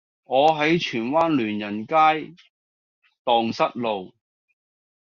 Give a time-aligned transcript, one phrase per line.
[0.23, 1.93] 我喺荃灣聯仁街
[3.23, 4.11] 盪失路